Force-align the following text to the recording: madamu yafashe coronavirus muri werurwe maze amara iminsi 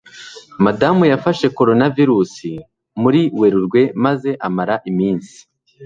madamu 0.65 1.01
yafashe 1.11 1.45
coronavirus 1.57 2.33
muri 3.01 3.21
werurwe 3.39 3.81
maze 4.05 4.29
amara 4.47 4.75
iminsi 4.91 5.37